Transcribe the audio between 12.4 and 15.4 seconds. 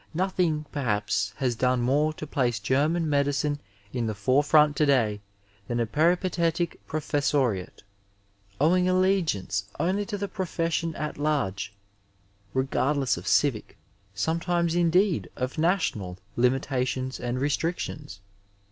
regardless of civic, sometimes, indeed,